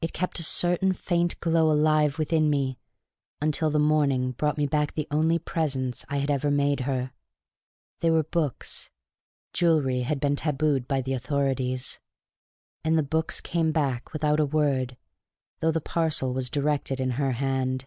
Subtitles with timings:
[0.00, 2.78] It kept a certain faint glow alive within me
[3.40, 7.10] until the morning brought me back the only presents I had ever made her.
[7.98, 8.90] They were books;
[9.52, 11.98] jewellery had been tabooed by the authorities.
[12.84, 14.96] And the books came back without a word,
[15.58, 17.86] though the parcel was directed in her hand.